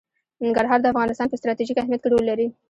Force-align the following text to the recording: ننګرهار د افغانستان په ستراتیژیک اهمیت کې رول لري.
ننګرهار 0.43 0.79
د 0.81 0.85
افغانستان 0.93 1.27
په 1.29 1.39
ستراتیژیک 1.39 1.77
اهمیت 1.79 2.01
کې 2.03 2.09
رول 2.11 2.23
لري. 2.31 2.47